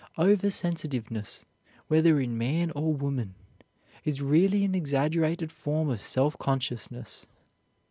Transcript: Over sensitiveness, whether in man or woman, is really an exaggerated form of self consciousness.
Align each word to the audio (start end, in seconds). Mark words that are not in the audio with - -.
Over 0.17 0.49
sensitiveness, 0.49 1.45
whether 1.87 2.19
in 2.19 2.35
man 2.35 2.71
or 2.71 2.91
woman, 2.91 3.35
is 4.03 4.19
really 4.19 4.65
an 4.65 4.73
exaggerated 4.73 5.51
form 5.51 5.89
of 5.89 6.01
self 6.01 6.35
consciousness. 6.39 7.27